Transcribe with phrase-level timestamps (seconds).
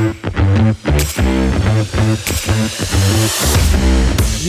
[0.00, 0.14] You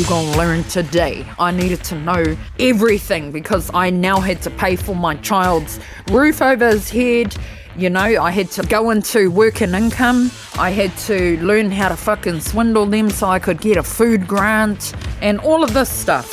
[0.06, 1.26] gonna learn today.
[1.38, 6.42] I needed to know everything because I now had to pay for my child's roof
[6.42, 7.36] over his head.
[7.76, 10.32] You know, I had to go into work and income.
[10.58, 14.26] I had to learn how to fucking swindle them so I could get a food
[14.26, 16.32] grant and all of this stuff.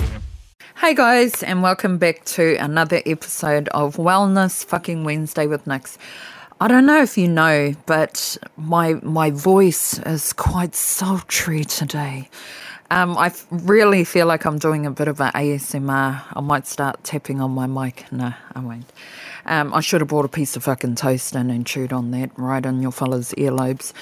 [0.76, 5.98] Hey guys, and welcome back to another episode of Wellness Fucking Wednesday with Nix.
[6.60, 12.28] I don't know if you know, but my my voice is quite sultry today.
[12.90, 16.22] Um, I really feel like I'm doing a bit of an ASMR.
[16.32, 18.10] I might start tapping on my mic.
[18.10, 18.92] No, I won't.
[19.46, 22.36] Um, I should have brought a piece of fucking toast in and chewed on that
[22.36, 23.92] right on your fella's earlobes.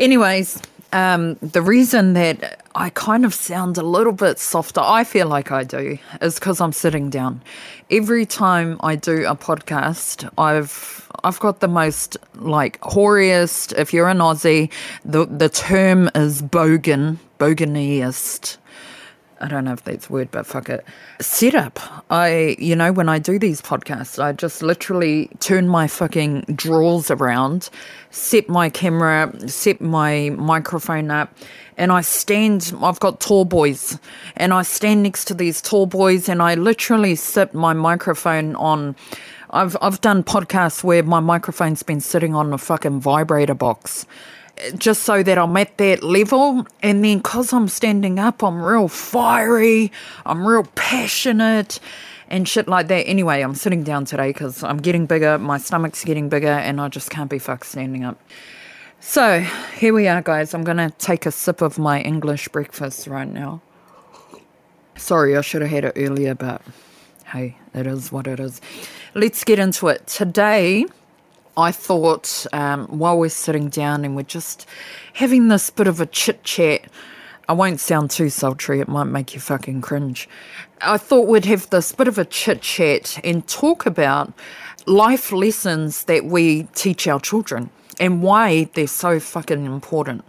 [0.00, 0.60] Anyways,
[0.92, 5.50] um, the reason that I kind of sound a little bit softer, I feel like
[5.50, 7.42] I do, is because I'm sitting down.
[7.90, 13.72] Every time I do a podcast, I've I've got the most like hoariest.
[13.72, 14.70] If you're an Aussie,
[15.04, 18.58] the the term is bogan, boganiest.
[19.42, 20.84] I don't know if that's word, but fuck it.
[21.20, 21.80] Setup.
[22.10, 27.10] I, you know, when I do these podcasts, I just literally turn my fucking drawers
[27.10, 27.68] around,
[28.10, 31.34] set my camera, set my microphone up,
[31.76, 32.72] and I stand.
[32.80, 33.98] I've got tall boys,
[34.36, 38.94] and I stand next to these tall boys, and I literally sit my microphone on.
[39.50, 44.06] I've I've done podcasts where my microphone's been sitting on a fucking vibrator box
[44.76, 46.66] just so that I'm at that level.
[46.82, 49.92] And then because I'm standing up, I'm real fiery,
[50.24, 51.80] I'm real passionate
[52.28, 53.06] and shit like that.
[53.06, 56.88] Anyway, I'm sitting down today because I'm getting bigger, my stomach's getting bigger, and I
[56.88, 58.18] just can't be fucked standing up.
[59.00, 59.40] So
[59.76, 60.54] here we are, guys.
[60.54, 63.60] I'm gonna take a sip of my English breakfast right now.
[64.96, 66.62] Sorry, I should have had it earlier, but
[67.26, 68.60] hey, it is what it is.
[69.14, 70.06] Let's get into it.
[70.06, 70.86] Today,
[71.56, 74.66] I thought um, while we're sitting down and we're just
[75.12, 76.86] having this bit of a chit chat,
[77.46, 80.30] I won't sound too sultry, it might make you fucking cringe.
[80.80, 84.32] I thought we'd have this bit of a chit chat and talk about
[84.86, 87.68] life lessons that we teach our children
[88.00, 90.24] and why they're so fucking important.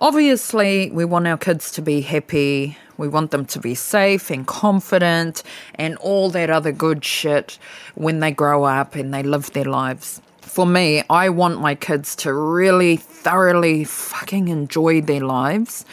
[0.00, 4.46] Obviously, we want our kids to be happy, we want them to be safe and
[4.46, 5.42] confident
[5.74, 7.58] and all that other good shit
[7.94, 12.16] when they grow up and they live their lives for me, I want my kids
[12.16, 15.84] to really thoroughly fucking enjoy their lives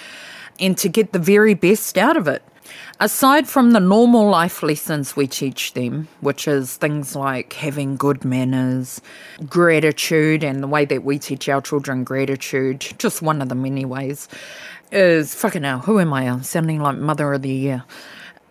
[0.60, 2.42] and to get the very best out of it.
[3.00, 8.26] Aside from the normal life lessons we teach them, which is things like having good
[8.26, 9.00] manners,
[9.48, 13.86] gratitude, and the way that we teach our children gratitude, just one of the many
[13.86, 14.28] ways,
[14.92, 16.24] is fucking hell, who am I?
[16.24, 17.84] I'm sounding like Mother of the Year.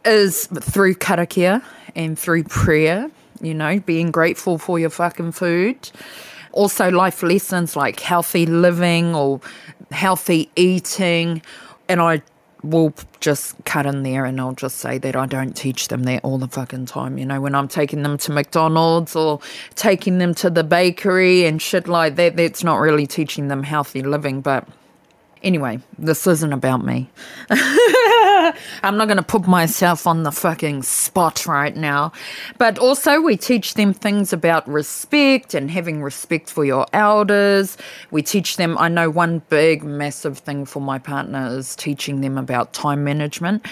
[0.07, 1.63] Is through karakia
[1.95, 5.91] and through prayer you know, being grateful for your fucking food.
[6.53, 9.41] Also, life lessons like healthy living or
[9.91, 11.43] healthy eating.
[11.89, 12.23] And I
[12.63, 16.25] will just cut in there and I'll just say that I don't teach them that
[16.25, 17.19] all the fucking time.
[17.19, 19.41] You know, when I'm taking them to McDonald's or
[19.75, 24.03] taking them to the bakery and shit like that, that's not really teaching them healthy
[24.03, 24.41] living.
[24.41, 24.67] But
[25.43, 27.11] anyway, this isn't about me.
[28.83, 32.13] I'm not going to put myself on the fucking spot right now.
[32.59, 37.77] But also, we teach them things about respect and having respect for your elders.
[38.11, 42.37] We teach them, I know one big, massive thing for my partner is teaching them
[42.37, 43.67] about time management.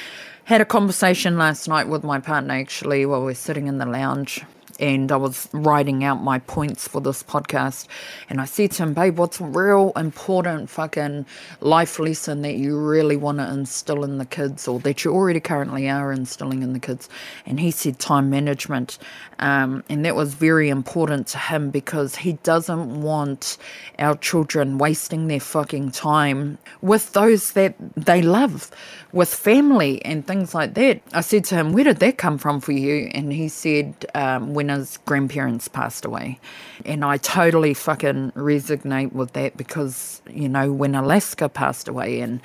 [0.45, 4.45] Had a conversation last night with my partner actually while we're sitting in the lounge
[4.81, 7.87] and I was writing out my points for this podcast.
[8.29, 11.27] And I said to him, babe, what's a real important fucking
[11.61, 15.41] life lesson that you really want to instill in the kids or that you already
[15.41, 17.09] currently are instilling in the kids?
[17.47, 18.99] And he said time management.
[19.39, 23.59] Um, and that was very important to him because he doesn't want
[23.99, 28.71] our children wasting their fucking time with those that they love,
[29.13, 31.01] with family and things like that.
[31.13, 33.11] I said to him, Where did that come from for you?
[33.13, 36.39] And he said, um, When his grandparents passed away.
[36.85, 42.41] And I totally fucking resonate with that because, you know, when Alaska passed away and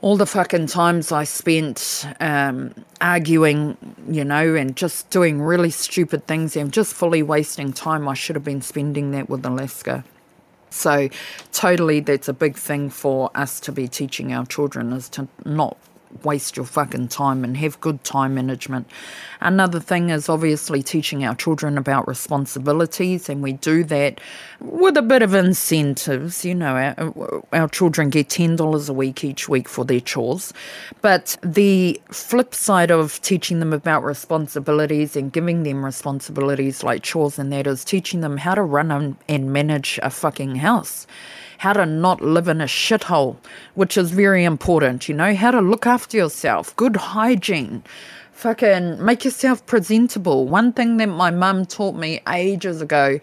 [0.00, 3.76] all the fucking times I spent um, arguing,
[4.08, 8.06] you know, and just doing really stupid things and just fully wasting time.
[8.06, 10.04] I should have been spending that with Alaska.
[10.70, 11.08] So,
[11.52, 15.76] totally, that's a big thing for us to be teaching our children is to not
[16.22, 18.88] waste your fucking time and have good time management.
[19.40, 24.20] Another thing is obviously teaching our children about responsibilities, and we do that
[24.60, 26.44] with a bit of incentives.
[26.44, 30.52] You know, our, our children get $10 a week each week for their chores.
[31.02, 37.38] But the flip side of teaching them about responsibilities and giving them responsibilities like chores
[37.38, 41.06] and that is teaching them how to run and manage a fucking house
[41.58, 43.36] how to not live in a shithole,
[43.74, 47.82] which is very important, you know, how to look after yourself, good hygiene.
[48.32, 50.46] Fucking make yourself presentable.
[50.46, 53.18] One thing that my mum taught me ages ago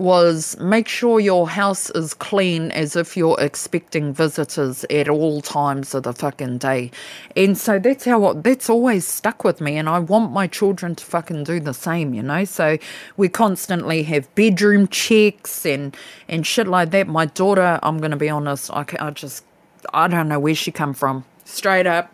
[0.00, 5.94] was make sure your house is clean as if you're expecting visitors at all times
[5.94, 6.90] of the fucking day.
[7.36, 11.04] And so that's how that's always stuck with me and I want my children to
[11.04, 12.44] fucking do the same, you know?
[12.44, 12.78] So
[13.16, 15.94] we constantly have bedroom checks and
[16.28, 17.06] and shit like that.
[17.06, 19.44] My daughter, I'm going to be honest, I, I just
[19.92, 21.24] I don't know where she come from.
[21.44, 22.12] Straight up.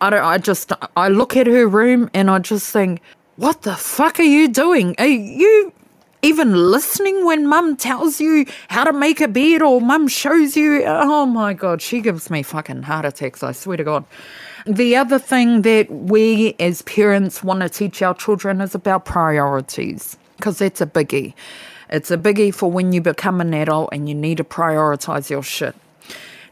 [0.00, 3.00] I don't I just I look at her room and I just think
[3.36, 4.94] what the fuck are you doing?
[4.98, 5.72] Are you
[6.24, 10.82] even listening when mum tells you how to make a bed or mum shows you.
[10.86, 14.04] Oh my God, she gives me fucking heart attacks, I swear to God.
[14.66, 20.16] The other thing that we as parents want to teach our children is about priorities,
[20.38, 21.34] because that's a biggie.
[21.90, 25.42] It's a biggie for when you become an adult and you need to prioritize your
[25.42, 25.76] shit.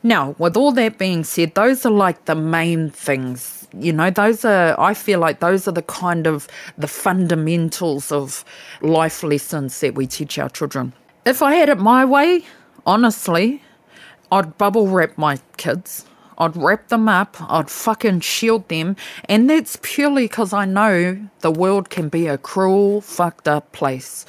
[0.02, 4.44] Now, with all that being said, those are like the main things you know those
[4.44, 6.48] are i feel like those are the kind of
[6.78, 8.44] the fundamentals of
[8.80, 10.92] life lessons that we teach our children.
[11.24, 12.44] If i had it my way
[12.86, 13.62] honestly
[14.30, 16.04] i'd bubble wrap my kids.
[16.38, 18.96] I'd wrap them up, I'd fucking shield them,
[19.26, 24.24] and that's purely because I know the world can be a cruel, fucked up place.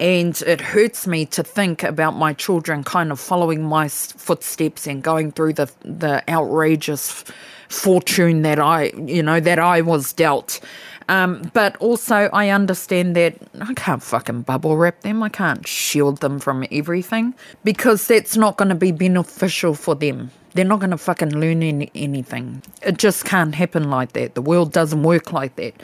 [0.00, 5.02] And it hurts me to think about my children kind of following my footsteps and
[5.02, 7.24] going through the, the outrageous
[7.68, 10.60] fortune that I, you know, that I was dealt.
[11.08, 15.22] Um, but also, I understand that I can't fucking bubble wrap them.
[15.22, 17.34] I can't shield them from everything
[17.64, 20.30] because that's not going to be beneficial for them.
[20.52, 22.62] They're not going to fucking learn any, anything.
[22.82, 24.34] It just can't happen like that.
[24.34, 25.74] The world doesn't work like that.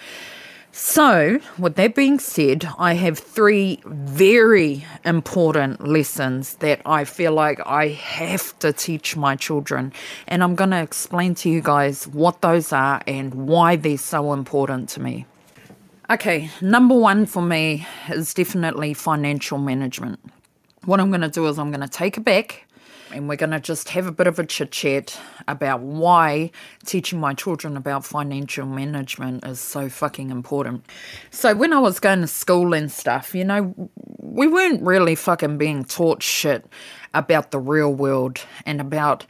[0.77, 7.61] So, with that being said, I have three very important lessons that I feel like
[7.65, 9.93] I have to teach my children.
[10.27, 14.33] And I'm going to explain to you guys what those are and why they're so
[14.33, 15.27] important to me.
[16.11, 20.19] Okay, number one for me is definitely financial management.
[20.87, 22.67] What I'm going to do is I'm going to take it back
[23.15, 26.51] and we're going to just have a bit of a chit chat about why
[26.85, 30.85] teaching my children about financial management is so fucking important.
[31.31, 33.75] So, when I was going to school and stuff, you know,
[34.19, 36.67] we weren't really fucking being taught shit
[37.15, 39.25] about the real world and about,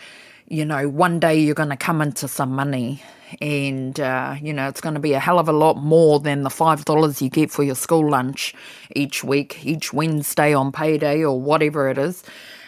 [0.48, 3.02] you know, one day you're going to come into some money
[3.40, 6.42] and uh, you know it's going to be a hell of a lot more than
[6.42, 8.54] the five dollars you get for your school lunch
[8.94, 12.22] each week each wednesday on payday or whatever it is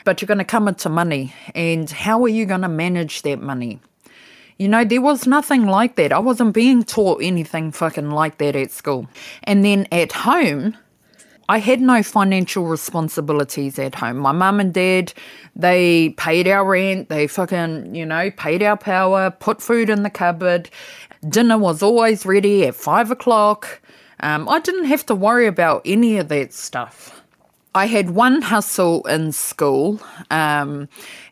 [0.06, 1.35] but you're going to come into money.
[1.55, 3.81] And how are you going to manage that money?
[4.56, 6.12] You know, there was nothing like that.
[6.12, 9.08] I wasn't being taught anything fucking like that at school.
[9.43, 10.76] And then at home,
[11.49, 14.19] I had no financial responsibilities at home.
[14.19, 15.12] My mum and dad,
[15.56, 20.11] they paid our rent, they fucking, you know, paid our power, put food in the
[20.11, 20.70] cupboard.
[21.29, 23.81] Dinner was always ready at five o'clock.
[24.20, 27.15] Um, I didn't have to worry about any of that stuff.
[27.76, 30.00] I had one hustle in school,
[30.31, 30.88] um,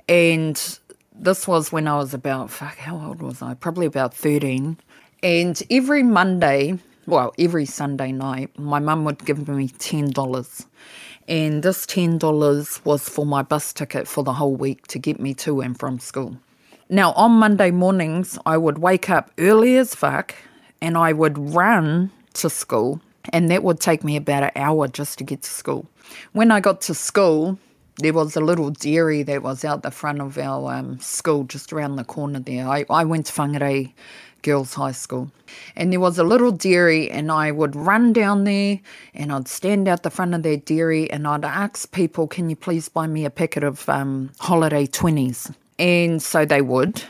[0.06, 0.78] and
[1.18, 3.54] this was when I was about, fuck, how old was I?
[3.54, 4.76] Probably about 13.
[5.22, 10.66] And every Monday, well, every Sunday night, my mum would give me $10.
[11.28, 15.32] And this $10 was for my bus ticket for the whole week to get me
[15.36, 16.36] to and from school.
[16.90, 20.34] Now, on Monday mornings, I would wake up early as fuck
[20.82, 23.00] and I would run to school,
[23.32, 25.86] and that would take me about an hour just to get to school.
[26.32, 27.58] When I got to school,
[27.98, 31.72] there was a little dairy that was out the front of our um, school, just
[31.72, 32.66] around the corner there.
[32.66, 33.92] I, I went to Whangarei
[34.42, 35.30] Girls High School.
[35.76, 38.80] And there was a little dairy, and I would run down there
[39.14, 42.56] and I'd stand out the front of that dairy and I'd ask people, Can you
[42.56, 45.54] please buy me a packet of um, holiday 20s?
[45.78, 47.02] And so they would.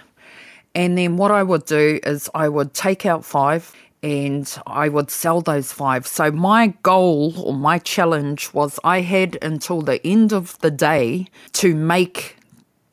[0.75, 3.75] And then what I would do is I would take out five
[4.05, 6.07] and I would sell those five.
[6.07, 11.29] So my goal or my challenge was I had until the end of the day
[11.55, 12.37] to make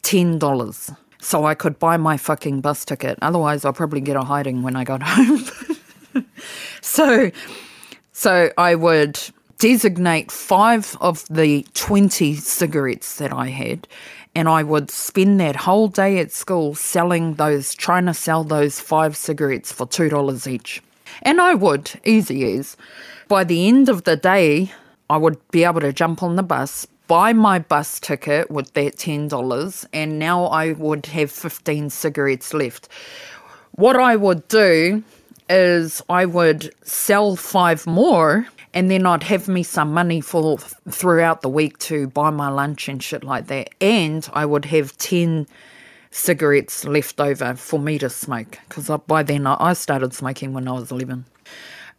[0.03, 3.20] $10 so I could buy my fucking bus ticket.
[3.22, 5.46] Otherwise, I'll probably get a hiding when I got home.
[6.80, 7.30] so,
[8.13, 9.20] so I would
[9.58, 13.86] designate five of the 20 cigarettes that I had
[14.34, 18.80] and I would spend that whole day at school selling those, trying to sell those
[18.80, 20.82] five cigarettes for $2 each.
[21.21, 22.77] And I would, easy as.
[23.27, 24.71] By the end of the day,
[25.09, 28.95] I would be able to jump on the bus, buy my bus ticket with that
[28.95, 32.87] $10, and now I would have 15 cigarettes left.
[33.71, 35.03] What I would do
[35.49, 40.57] is I would sell five more and then I'd have me some money for
[40.89, 43.69] throughout the week to buy my lunch and shit like that.
[43.81, 45.47] And I would have 10
[46.12, 50.74] cigarettes left over for me to smoke because by then I started smoking when I
[50.74, 51.25] was 11.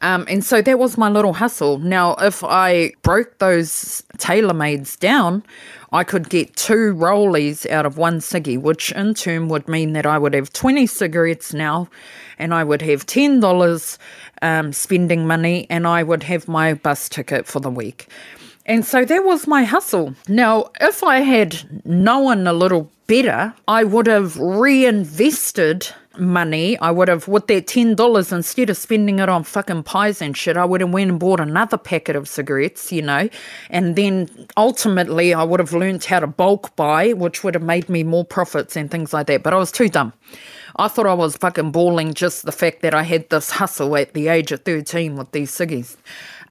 [0.02, 1.78] Um, and so that was my little hustle.
[1.78, 5.44] Now, if I broke those tailor-mades down,
[5.92, 10.04] I could get two rollies out of one ciggy, which in turn would mean that
[10.04, 11.88] I would have 20 cigarettes now
[12.36, 13.98] and I would have $10
[14.42, 18.08] um, spending money and I would have my bus ticket for the week.
[18.64, 20.14] And so that was my hustle.
[20.28, 25.88] Now, if I had known a little better, I would have reinvested
[26.18, 26.78] money.
[26.78, 30.56] I would have, with that $10, instead of spending it on fucking pies and shit,
[30.56, 33.28] I would have went and bought another packet of cigarettes, you know,
[33.70, 37.88] and then ultimately I would have learned how to bulk buy, which would have made
[37.88, 39.42] me more profits and things like that.
[39.42, 40.12] But I was too dumb.
[40.76, 44.14] I thought I was fucking balling just the fact that I had this hustle at
[44.14, 45.96] the age of 13 with these ciggies.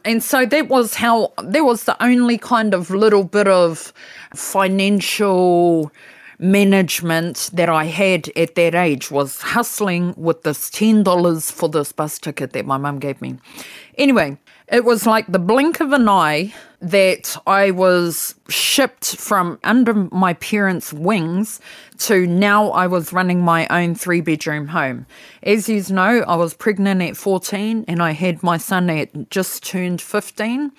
[0.03, 3.93] And so that was how, that was the only kind of little bit of
[4.35, 5.91] financial
[6.39, 12.17] management that I had at that age was hustling with this $10 for this bus
[12.17, 13.37] ticket that my mum gave me.
[13.97, 19.93] Anyway, it was like the blink of an eye that I was shipped from under
[19.93, 21.59] my parents' wings
[21.99, 25.05] to now I was running my own three bedroom home.
[25.43, 29.63] As you know, I was pregnant at 14 and I had my son at just
[29.63, 30.71] turned 15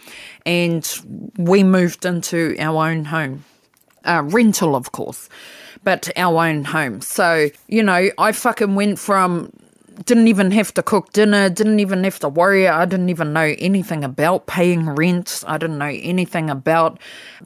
[0.44, 3.44] and we moved into our own home.
[4.04, 5.28] Uh, rental, of course,
[5.84, 7.00] but our own home.
[7.00, 9.52] So, you know, I fucking went from
[10.04, 12.68] didn't even have to cook dinner, didn't even have to worry.
[12.68, 15.44] I didn't even know anything about paying rent.
[15.46, 16.98] I didn't know anything about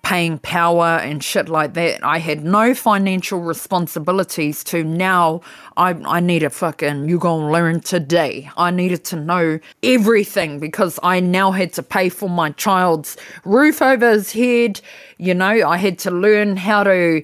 [0.02, 2.04] paying power and shit like that.
[2.04, 5.40] I had no financial responsibilities to now
[5.76, 8.50] I, I need a fucking, you gonna learn today.
[8.56, 13.82] I needed to know everything because I now had to pay for my child's roof
[13.82, 14.80] over his head.
[15.18, 17.22] You know, I had to learn how to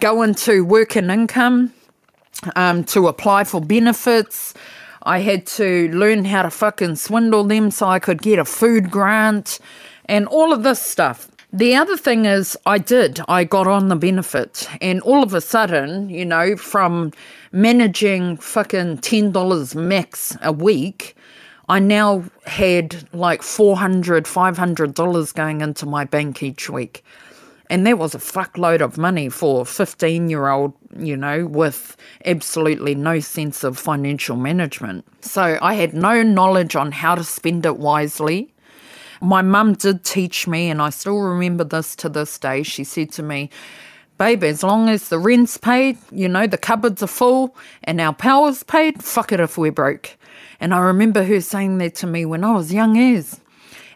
[0.00, 1.72] go into work and income
[2.56, 4.54] um, to apply for benefits.
[5.02, 8.90] I had to learn how to fucking swindle them so I could get a food
[8.90, 9.58] grant
[10.06, 11.28] and all of this stuff.
[11.52, 13.20] The other thing is, I did.
[13.28, 17.12] I got on the benefit, and all of a sudden, you know, from
[17.52, 21.14] managing fucking $10 max a week,
[21.68, 27.04] I now had like $400, $500 going into my bank each week.
[27.74, 31.96] And that was a fuckload of money for a 15 year old, you know, with
[32.24, 35.04] absolutely no sense of financial management.
[35.22, 38.54] So I had no knowledge on how to spend it wisely.
[39.20, 42.62] My mum did teach me, and I still remember this to this day.
[42.62, 43.50] She said to me,
[44.18, 48.14] Babe, as long as the rent's paid, you know, the cupboards are full and our
[48.14, 50.16] power's paid, fuck it if we're broke.
[50.60, 53.40] And I remember her saying that to me when I was young as.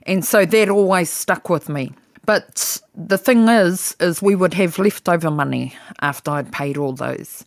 [0.03, 1.93] And so that always stuck with me.
[2.29, 7.47] But the thing is, is we would have leftover money after I'd paid all those.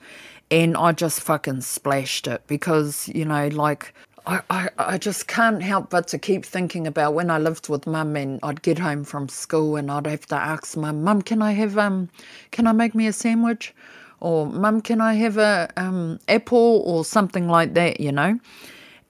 [0.50, 3.94] And I just fucking splashed it because, you know, like
[4.26, 7.86] I, I, I just can't help but to keep thinking about when I lived with
[7.86, 11.44] mum and I'd get home from school and I'd have to ask mum, Mum, can
[11.44, 12.10] I have um
[12.50, 13.76] can I make me a sandwich?
[14.20, 18.40] Or Mum, can I have a um apple or something like that, you know?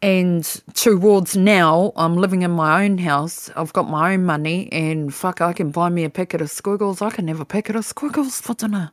[0.01, 0.43] And
[0.73, 3.51] towards now, I'm living in my own house.
[3.55, 7.01] I've got my own money, and fuck, I can buy me a packet of squiggles.
[7.03, 8.91] I can have a packet of squiggles for dinner.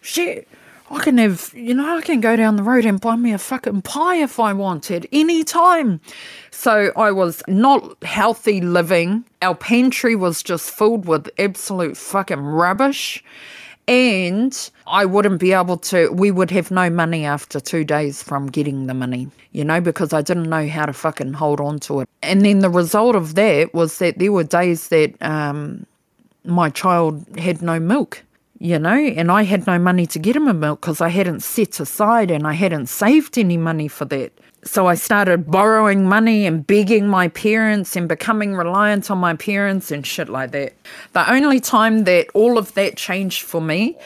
[0.00, 0.48] Shit.
[0.92, 3.38] I can have, you know, I can go down the road and buy me a
[3.38, 6.00] fucking pie if I wanted any time.
[6.50, 9.24] So I was not healthy living.
[9.40, 13.22] Our pantry was just filled with absolute fucking rubbish
[13.90, 18.46] and I wouldn't be able to, we would have no money after two days from
[18.46, 22.00] getting the money, you know, because I didn't know how to fucking hold on to
[22.00, 22.08] it.
[22.22, 25.86] And then the result of that was that there were days that um,
[26.44, 28.22] my child had no milk
[28.62, 31.40] you know, and I had no money to get him a milk because I hadn't
[31.40, 34.32] set aside and I hadn't saved any money for that.
[34.62, 39.90] So I started borrowing money and begging my parents and becoming reliant on my parents
[39.90, 40.74] and shit like that.
[41.14, 43.96] The only time that all of that changed for me,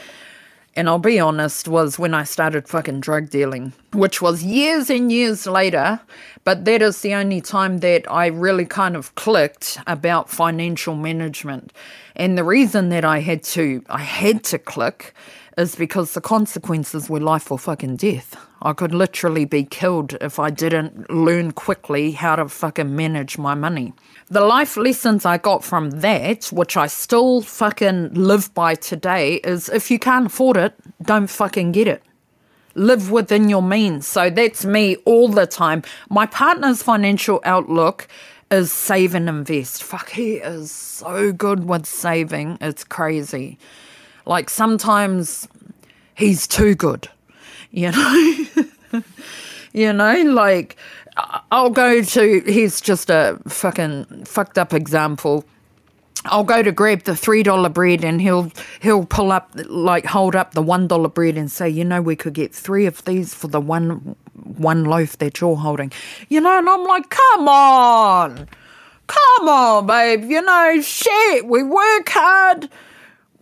[0.77, 5.11] and I'll be honest, was when I started fucking drug dealing, which was years and
[5.11, 6.01] years later.
[6.45, 11.73] But that is the only time that I really kind of clicked about financial management.
[12.15, 15.15] And the reason that I had to I had to click
[15.57, 18.37] is because the consequences were life or fucking death.
[18.63, 23.55] I could literally be killed if I didn't learn quickly how to fucking manage my
[23.55, 23.93] money.
[24.29, 29.69] The life lessons I got from that, which I still fucking live by today, is
[29.69, 32.03] if you can't afford it, don't fucking get it.
[32.75, 34.07] Live within your means.
[34.07, 35.83] So that's me all the time.
[36.09, 38.09] My partner's financial outlook
[38.51, 39.83] is save and invest.
[39.83, 42.59] Fuck, he is so good with saving.
[42.61, 43.59] It's crazy.
[44.27, 45.49] Like sometimes
[46.15, 47.09] he's too good,
[47.71, 48.47] you know?
[49.73, 50.77] you know, like
[51.51, 55.45] I'll go to, here's just a fucking fucked up example.
[56.27, 58.51] I'll go to grab the three dollar bread and he'll
[58.81, 62.17] he'll pull up like hold up the one dollar bread and say, you know, we
[62.17, 65.93] could get three of these for the one one loaf that you're holding.
[66.31, 68.49] You know, and I'm like, come on.
[69.07, 70.25] Come on, babe.
[70.25, 71.47] You know, shit.
[71.47, 72.71] We work hard.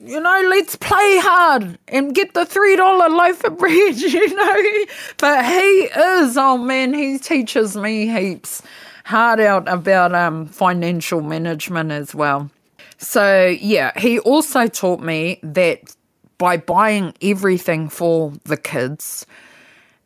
[0.05, 4.85] You know, let's play hard and get the three dollar loaf of bread, you know.
[5.19, 8.63] But he is, oh man, he teaches me heaps
[9.05, 12.51] hard out about um financial management as well.
[12.99, 15.95] So, yeah, he also taught me that
[16.37, 19.25] by buying everything for the kids,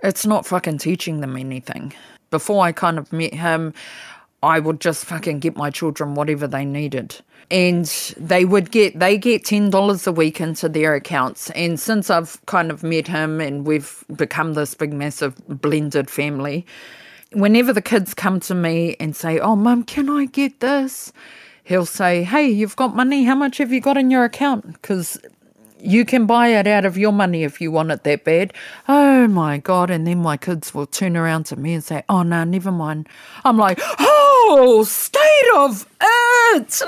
[0.02, 1.94] it's not fucking teaching them anything.
[2.30, 3.72] Before I kind of met him,
[4.46, 7.16] I would just fucking get my children whatever they needed.
[7.50, 7.86] And
[8.16, 11.50] they would get they get ten dollars a week into their accounts.
[11.50, 16.66] And since I've kind of met him and we've become this big massive blended family,
[17.32, 21.12] whenever the kids come to me and say, Oh mum, can I get this?
[21.66, 23.24] he'll say, Hey, you've got money.
[23.24, 24.72] How much have you got in your account?
[24.72, 25.20] Because
[25.78, 28.52] you can buy it out of your money if you want it that bad.
[28.88, 29.90] Oh my God.
[29.90, 33.08] And then my kids will turn around to me and say, Oh, no, never mind.
[33.44, 34.15] I'm like, Oh,
[34.84, 36.82] state of it.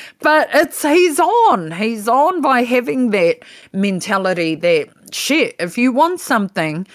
[0.20, 1.72] but it's, he's on.
[1.72, 3.38] He's on by having that
[3.72, 6.86] mentality that shit, if you want something,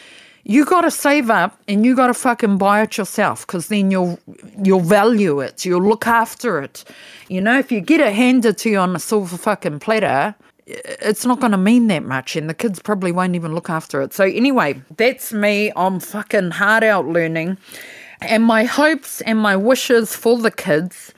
[0.44, 3.92] you got to save up and you got to fucking buy it yourself because then
[3.92, 4.20] you'll
[4.64, 5.66] you'll value it.
[5.66, 6.84] You'll look after it.
[7.28, 10.36] You know if you get it handed to you on a silver fucking platter
[10.72, 14.02] it's not going to mean that much and the kids probably won't even look after
[14.02, 14.14] it.
[14.14, 15.72] So anyway that's me.
[15.76, 17.58] I'm fucking hard out learning
[18.22, 21.14] and my hopes and my wishes for the kids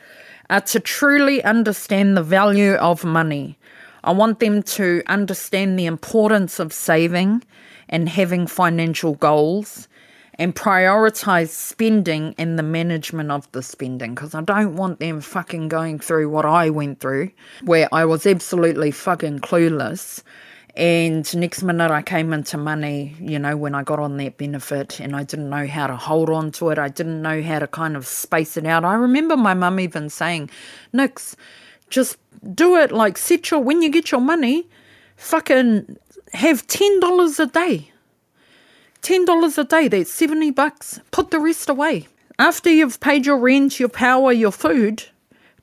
[0.50, 3.58] are to truly understand the value of money
[4.04, 7.44] i want them to understand the importance of saving
[7.90, 9.88] and having financial goals
[10.36, 15.68] and prioritize spending and the management of the spending because I don't want them fucking
[15.68, 17.30] going through what I went through
[17.64, 20.24] where I was absolutely fucking clueless.
[20.76, 25.02] And next minute, I came into money, you know, when I got on that benefit
[25.02, 26.80] and I didn't know how to hold on to it.
[26.80, 28.86] I didn't know how to kind of space it out.
[28.86, 30.50] I remember my mum even saying,
[30.94, 31.36] Nix,
[31.90, 32.18] just
[32.56, 34.70] do it like set your, when you get your money,
[35.18, 35.98] fucking
[36.34, 37.92] have $10 a day.
[39.02, 41.02] $10 a day, that's 70 bucks.
[41.12, 42.08] Put the rest away.
[42.40, 45.04] After you've paid your rent, your power, your food,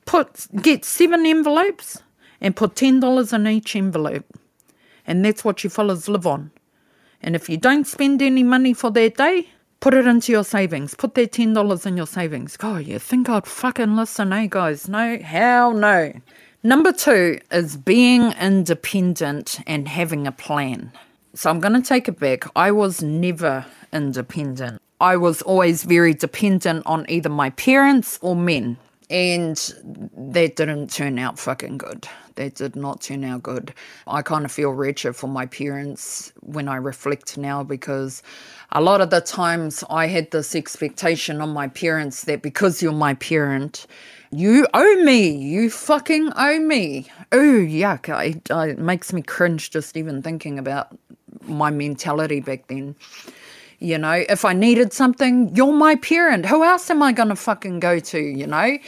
[0.05, 2.03] put get seven envelopes
[2.41, 4.27] and put $10 in each envelope.
[5.09, 6.53] And that's what you fellas live on.
[7.23, 9.49] And if you don't spend any money for that day,
[9.81, 10.95] put it into your savings.
[10.95, 12.59] Put that $10 in your savings.
[12.59, 14.87] God, you think I'd fucking listen, eh, guys?
[14.87, 16.13] No, hell no.
[16.63, 20.93] Number two is being independent and having a plan.
[21.35, 22.45] So I'm going to take it back.
[22.55, 24.83] I was never independent.
[25.01, 28.77] I was always very dependent on either my parents or men.
[29.11, 29.57] And
[30.35, 32.07] that didn't turn out fucking good.
[32.35, 33.73] That did not turn out good.
[34.07, 38.23] I kind of feel wretched for my parents when I reflect now because
[38.71, 42.93] a lot of the times I had this expectation on my parents that because you're
[42.93, 43.87] my parent,
[44.31, 45.31] you owe me.
[45.31, 47.11] You fucking owe me.
[47.33, 48.11] Oh, yuck.
[48.11, 50.97] I, I, it makes me cringe just even thinking about
[51.45, 52.95] my mentality back then.
[53.81, 56.47] You know, if I needed something, you're my parent.
[56.47, 58.79] Who else am I going to fucking go to, you know?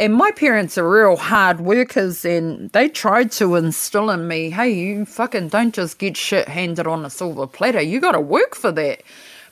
[0.00, 4.70] And my parents are real hard workers and they tried to instill in me, hey,
[4.70, 7.80] you fucking don't just get shit handed on a silver platter.
[7.80, 9.02] You got to work for that.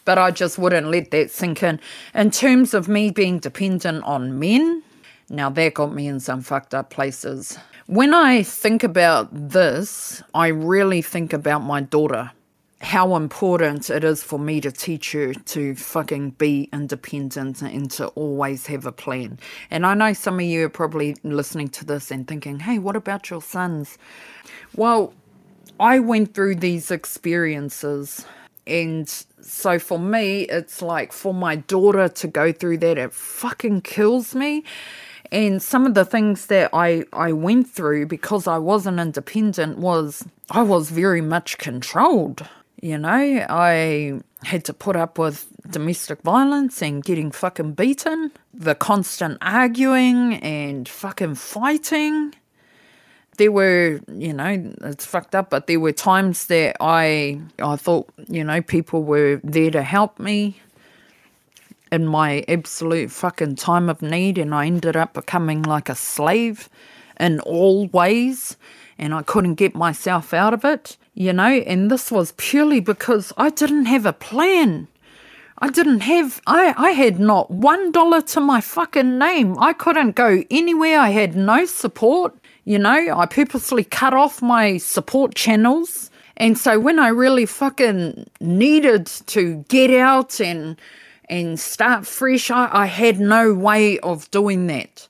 [0.04, 1.80] But I just wouldn't let that sink in.
[2.14, 4.84] In terms of me being dependent on men,
[5.28, 7.58] now that got me in some fucked up places.
[7.86, 12.30] When I think about this, I really think about my daughter.
[12.80, 18.08] How important it is for me to teach her to fucking be independent and to
[18.08, 19.38] always have a plan.
[19.70, 22.94] And I know some of you are probably listening to this and thinking, hey, what
[22.94, 23.96] about your sons?
[24.74, 25.14] Well,
[25.80, 28.26] I went through these experiences
[28.66, 29.08] and
[29.40, 34.34] so for me, it's like for my daughter to go through that, it fucking kills
[34.34, 34.64] me.
[35.30, 40.24] And some of the things that I, I went through because I wasn't independent was
[40.50, 42.48] I was very much controlled.
[42.80, 43.08] You know,
[43.48, 50.34] I had to put up with domestic violence and getting fucking beaten, the constant arguing
[50.34, 52.34] and fucking fighting.
[53.38, 58.08] There were, you know, it's fucked up, but there were times that I I thought,
[58.28, 60.60] you know, people were there to help me
[61.92, 66.68] in my absolute fucking time of need, and I ended up becoming like a slave
[67.18, 68.56] in all ways,
[68.98, 73.32] and I couldn't get myself out of it, you know, and this was purely because
[73.36, 74.88] I didn't have a plan.
[75.58, 79.56] I didn't have, I, I had not one dollar to my fucking name.
[79.58, 80.98] I couldn't go anywhere.
[80.98, 82.34] I had no support.
[82.64, 86.10] You know, I purposely cut off my support channels.
[86.36, 90.76] And so when I really fucking needed to get out and
[91.28, 95.08] and start fresh, I, I had no way of doing that.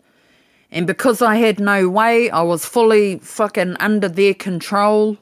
[0.77, 5.17] And because I had no way, I was fully fucking under their control,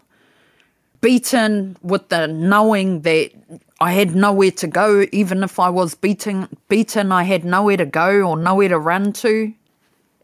[1.01, 3.31] beaten with the knowing that
[3.81, 5.07] I had nowhere to go.
[5.12, 9.12] Even if I was beaten, beaten, I had nowhere to go or nowhere to run
[9.12, 9.55] to.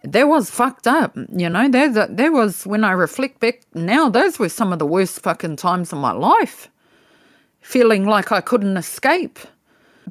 [0.03, 1.69] That was fucked up, you know.
[1.69, 4.09] That that was when I reflect back now.
[4.09, 6.69] Those were some of the worst fucking times of my life,
[7.61, 9.39] feeling like I couldn't escape.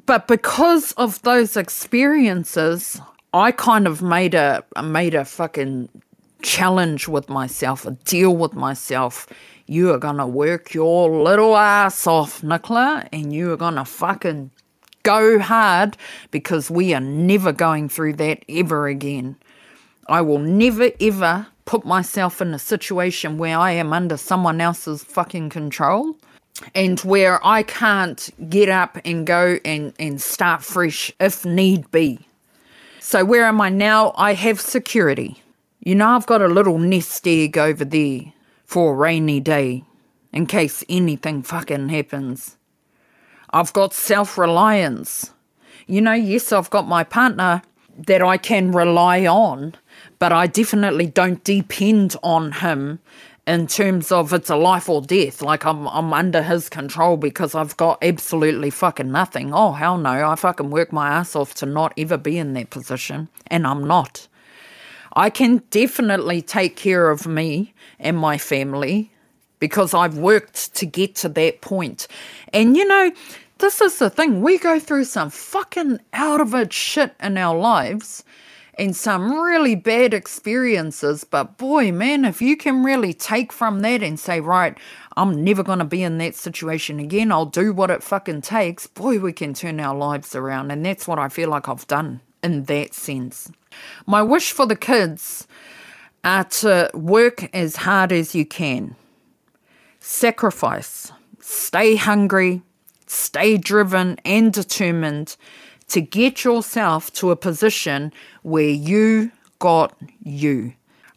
[0.06, 5.88] But because of those experiences, I kind of made a made a fucking
[6.42, 9.28] challenge with myself, a deal with myself.
[9.66, 14.50] You are gonna work your little ass off, Nicola, and you are gonna fucking
[15.04, 15.96] go hard
[16.32, 19.36] because we are never going through that ever again.
[20.08, 25.04] I will never ever put myself in a situation where I am under someone else's
[25.04, 26.16] fucking control
[26.74, 32.26] and where I can't get up and go and, and start fresh if need be.
[33.10, 34.12] So, where am I now?
[34.14, 35.42] I have security.
[35.80, 38.32] You know, I've got a little nest egg over there
[38.64, 39.82] for a rainy day
[40.32, 42.56] in case anything fucking happens.
[43.52, 45.32] I've got self reliance.
[45.88, 47.62] You know, yes, I've got my partner
[48.06, 49.74] that I can rely on,
[50.20, 53.00] but I definitely don't depend on him
[53.50, 55.42] in terms of it's a life or death.
[55.42, 59.52] Like I'm I'm under his control because I've got absolutely fucking nothing.
[59.52, 62.70] Oh hell no, I fucking work my ass off to not ever be in that
[62.70, 63.28] position.
[63.48, 64.28] And I'm not.
[65.14, 69.10] I can definitely take care of me and my family
[69.58, 72.06] because I've worked to get to that point.
[72.52, 73.10] And you know,
[73.58, 77.58] this is the thing, we go through some fucking out of it shit in our
[77.58, 78.22] lives
[78.80, 81.22] and some really bad experiences.
[81.22, 84.76] But boy, man, if you can really take from that and say, right,
[85.18, 88.86] I'm never going to be in that situation again, I'll do what it fucking takes,
[88.86, 90.70] boy, we can turn our lives around.
[90.70, 93.52] And that's what I feel like I've done in that sense.
[94.06, 95.46] My wish for the kids
[96.24, 98.96] are to work as hard as you can,
[99.98, 102.62] sacrifice, stay hungry,
[103.06, 105.36] stay driven and determined
[105.90, 110.72] to get yourself to a position where you got you.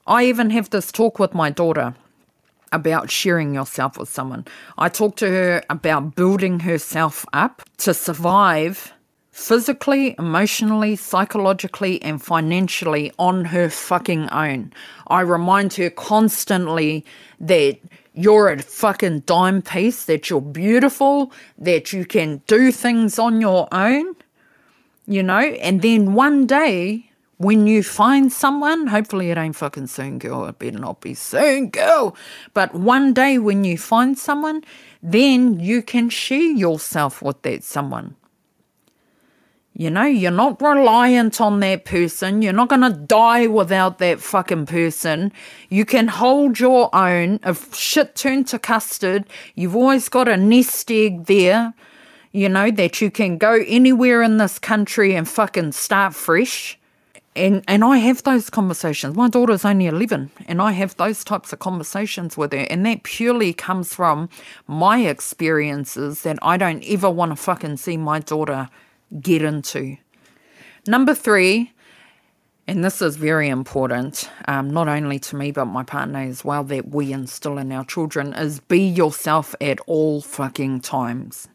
[0.06, 1.96] I even have this talk with my daughter
[2.72, 4.46] about sharing yourself with someone.
[4.78, 8.92] I talk to her about building herself up to survive
[9.32, 14.74] physically, emotionally, psychologically, and financially on her fucking own.
[15.08, 17.06] I remind her constantly
[17.40, 17.78] that
[18.14, 23.68] you're a fucking dime piece, that you're beautiful, that you can do things on your
[23.72, 24.16] own,
[25.06, 30.20] you know, and then one day when you find someone, hopefully it ain't fucking soon,
[30.20, 30.46] girl.
[30.46, 32.16] It better not be soon, girl.
[32.54, 34.63] But one day when you find someone,
[35.02, 38.16] then you can share yourself with that someone.
[39.76, 42.44] You know, you're not reliant on that person.
[42.44, 45.34] You're not going to die without that fucking person.
[45.70, 47.39] You can hold your own.
[47.44, 51.74] If shit turned to custard, you've always got a nest egg there
[52.34, 56.78] you know, that you can go anywhere in this country and fucking start fresh.
[57.36, 59.15] And and I have those conversations.
[59.15, 63.04] My daughter's only 11 and I have those types of conversations with her and that
[63.04, 64.30] purely comes from
[64.67, 68.69] my experiences that I don't ever want to fucking see my daughter
[69.19, 69.98] get into.
[70.86, 71.72] Number 3,
[72.67, 76.63] and this is very important, um, not only to me but my partner as well,
[76.65, 81.48] that we instill in our children is be yourself at all fucking times.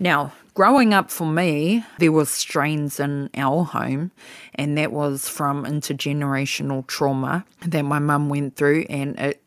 [0.00, 4.12] Now, growing up for me, there was strains in our home,
[4.54, 9.42] and that was from intergenerational trauma that my mum went through, and it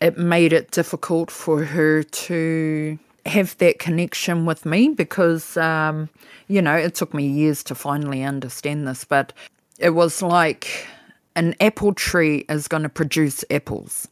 [0.00, 6.08] it made it difficult for her to have that connection with me because, um,
[6.48, 9.34] you know, it took me years to finally understand this, but
[9.78, 10.86] it was like
[11.36, 14.08] an apple tree is going to produce apples.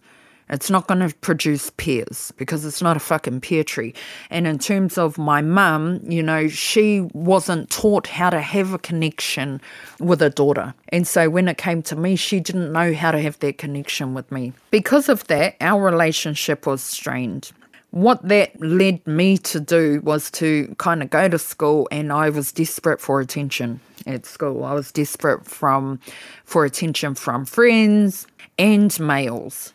[0.51, 3.95] It's not going to produce pears because it's not a fucking pear tree.
[4.31, 8.79] And in terms of my mum, you know, she wasn't taught how to have a
[8.79, 9.61] connection
[10.01, 10.75] with a daughter.
[10.89, 14.15] And so when it came to me, she didn't know how to have that connection
[14.15, 14.53] with me.
[14.71, 17.53] Because of that, our relationship was strained.
[17.91, 22.29] what that led me to do was to kind of go to school and I
[22.29, 24.65] was desperate for attention at school.
[24.65, 25.99] I was desperate from
[26.45, 28.27] for attention from friends
[28.59, 29.73] and males.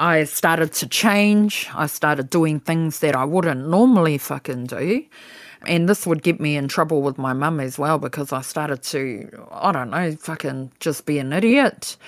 [0.00, 1.68] I started to change.
[1.74, 5.04] I started doing things that I wouldn't normally fucking do.
[5.66, 8.82] And this would get me in trouble with my mum as well because I started
[8.84, 11.98] to, I don't know, fucking just be an idiot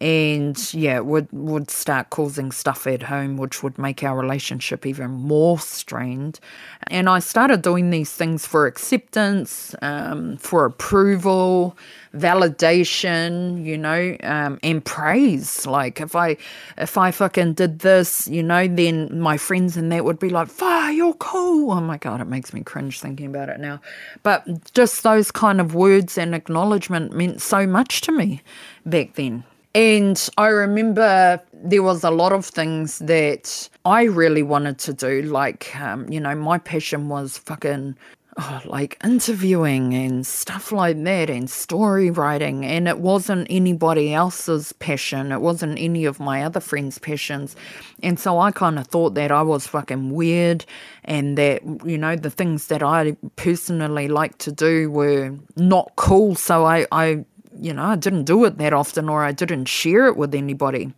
[0.00, 5.10] and yeah, would would start causing stuff at home, which would make our relationship even
[5.10, 6.40] more strained.
[6.86, 11.76] And I started doing these things for acceptance, um, for approval,
[12.14, 15.66] validation, you know, um, and praise.
[15.66, 16.38] Like if I
[16.78, 20.48] if I fucking did this, you know, then my friends and that would be like,
[20.48, 23.80] "Fire, you're cool." Oh my god, it makes me cringe thinking about it now.
[24.22, 28.40] But just those kind of words and acknowledgement meant so much to me
[28.86, 29.44] back then.
[29.74, 35.22] And I remember there was a lot of things that I really wanted to do.
[35.22, 37.96] Like, um, you know, my passion was fucking
[38.38, 42.64] oh, like interviewing and stuff like that and story writing.
[42.64, 47.54] And it wasn't anybody else's passion, it wasn't any of my other friends' passions.
[48.02, 50.64] And so I kind of thought that I was fucking weird
[51.04, 56.34] and that, you know, the things that I personally like to do were not cool.
[56.34, 57.24] So I, I
[57.58, 60.92] you know, I didn't do it that often or I didn't share it with anybody.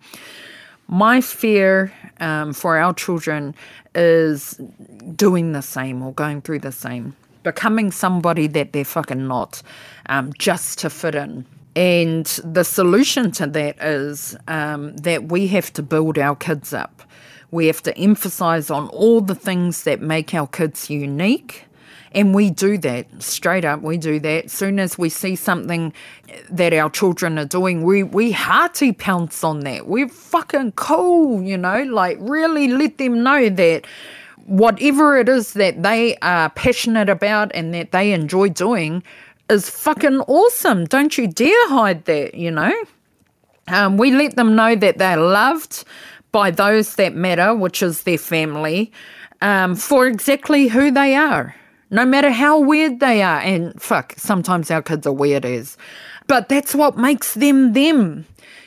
[0.89, 3.55] My fear um, for our children
[3.95, 4.61] is
[5.17, 9.63] doing the same or going through the same, becoming somebody that they're fucking not,
[10.07, 11.47] um, just to fit in.
[11.75, 17.03] And the solution to that is um, that we have to build our kids up.
[17.51, 21.67] We have to emphasize on all the things that make our kids unique
[22.15, 23.83] and we do that straight up.
[23.83, 24.47] We do that.
[24.47, 25.93] As soon as we see something
[26.51, 29.87] that our children are doing, we, we hearty pounce on that.
[29.87, 33.87] We're fucking cool, you know, like really let them know that
[34.47, 39.03] whatever it is that they are passionate about and that they enjoy doing
[39.49, 40.85] is fucking awesome.
[40.87, 42.73] Don't you dare hide that, you know?
[43.69, 45.85] Um, we let them know that they're loved
[46.33, 48.91] by those that matter, which is their family,
[49.41, 51.55] um, for exactly who they are
[51.93, 53.41] no matter how weird they are.
[53.41, 55.77] And fuck, sometimes our kids are weird as.
[56.27, 58.27] But that's what makes them them,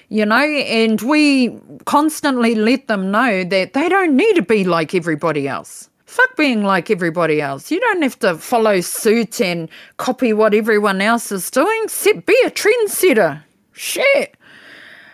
[0.09, 0.45] you know?
[0.45, 5.89] And we constantly let them know that they don't need to be like everybody else.
[6.05, 7.71] Fuck being like everybody else.
[7.71, 11.87] You don't have to follow suit and copy what everyone else is doing.
[11.87, 13.43] Sit, be a trendsetter.
[13.73, 14.37] Shit.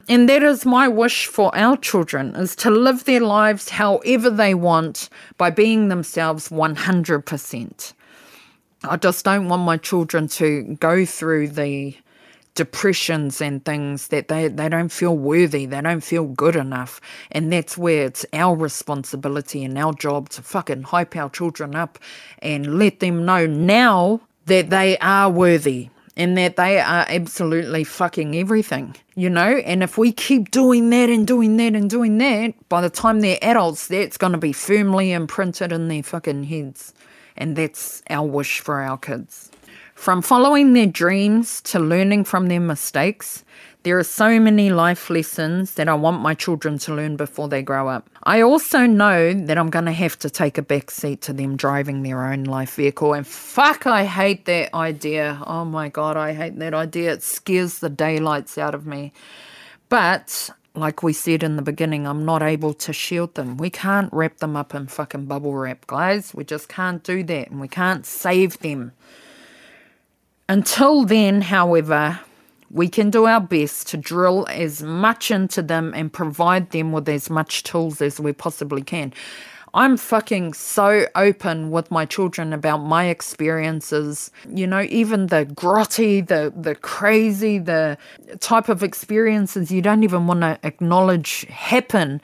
[0.09, 4.53] And that is my wish for our children is to live their lives however they
[4.53, 7.93] want by being themselves 100%.
[8.83, 11.95] I just don't want my children to go through the
[12.55, 16.99] depressions and things that they, they don't feel worthy, they don't feel good enough.
[17.31, 21.99] And that's where it's our responsibility and our job to fucking hype our children up
[22.39, 28.35] and let them know now that they are worthy and that they are absolutely fucking
[28.35, 29.57] everything, you know?
[29.57, 33.21] And if we keep doing that and doing that and doing that, by the time
[33.21, 36.93] they're adults, that's going to be firmly imprinted in their fucking heads.
[37.37, 39.51] And that's our wish for our kids.
[39.95, 43.43] From following their dreams to learning from their mistakes,
[43.83, 47.63] there are so many life lessons that I want my children to learn before they
[47.63, 48.09] grow up.
[48.23, 51.55] I also know that I'm going to have to take a back seat to them
[51.55, 53.13] driving their own life vehicle.
[53.13, 55.41] And fuck, I hate that idea.
[55.47, 57.13] Oh my God, I hate that idea.
[57.13, 59.13] It scares the daylights out of me.
[59.89, 63.57] But like we said in the beginning, I'm not able to shield them.
[63.57, 66.33] We can't wrap them up in fucking bubble wrap, guys.
[66.33, 68.93] We just can't do that and we can't save them.
[70.47, 72.19] Until then, however,
[72.69, 77.07] we can do our best to drill as much into them and provide them with
[77.09, 79.13] as much tools as we possibly can.
[79.73, 84.29] I'm fucking so open with my children about my experiences.
[84.49, 87.97] You know, even the grotty, the the crazy, the
[88.41, 92.21] type of experiences you don't even want to acknowledge happen.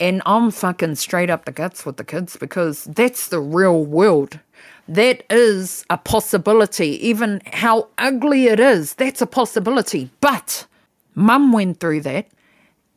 [0.00, 4.40] And I'm fucking straight up the guts with the kids because that's the real world.
[4.88, 7.06] That is a possibility.
[7.06, 10.10] Even how ugly it is, that's a possibility.
[10.20, 10.66] But
[11.14, 12.26] mum went through that.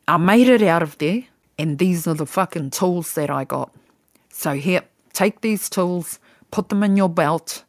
[0.07, 1.25] I made it out of there.
[1.57, 3.71] And these are the fucking tools that I got.
[4.29, 6.19] So, here, take these tools,
[6.51, 7.63] put them in your belt,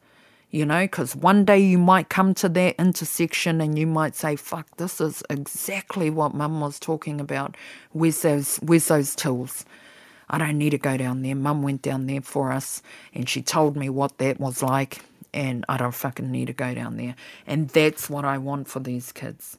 [0.51, 4.37] you know, because one day you might come to that intersection and you might say,
[4.37, 7.57] fuck, this is exactly what mum was talking about.
[7.93, 9.65] Where's those, where's those tools?
[10.29, 11.35] I don't need to go down there.
[11.35, 12.83] Mum went down there for us
[13.15, 16.75] and she told me what that was like, and I don't fucking need to go
[16.75, 17.15] down there.
[17.47, 19.57] And that's what I want for these kids.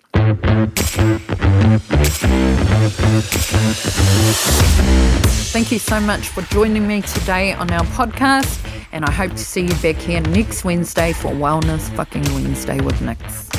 [5.52, 9.38] Thank you so much for joining me today on our podcast, and I hope to
[9.38, 13.50] see you back here next Wednesday for Wellness Fucking Wednesday with Nix.